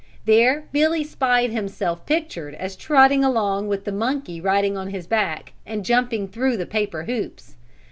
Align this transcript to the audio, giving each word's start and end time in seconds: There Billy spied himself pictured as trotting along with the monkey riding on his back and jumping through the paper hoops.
There 0.25 0.63
Billy 0.71 1.03
spied 1.03 1.51
himself 1.51 2.07
pictured 2.07 2.55
as 2.55 2.75
trotting 2.75 3.23
along 3.23 3.67
with 3.67 3.85
the 3.85 3.91
monkey 3.91 4.41
riding 4.41 4.75
on 4.75 4.87
his 4.89 5.05
back 5.05 5.53
and 5.63 5.85
jumping 5.85 6.27
through 6.27 6.57
the 6.57 6.65
paper 6.65 7.03
hoops. 7.03 7.55